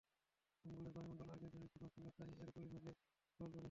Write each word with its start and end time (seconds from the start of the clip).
মঙ্গলের 0.65 0.91
বায়ুমন্ডল 0.95 1.29
আগে 1.29 1.47
বেশ 1.53 1.69
ঘন 1.73 1.83
ছিল, 1.93 2.05
তাই 2.17 2.29
এর 2.33 2.47
উপরিভাগে 2.49 2.91
তরল 2.91 2.97
পানি 3.39 3.47
ছিল। 3.47 3.59